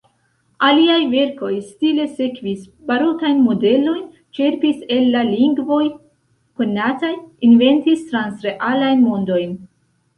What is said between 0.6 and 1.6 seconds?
Aliaj verkoj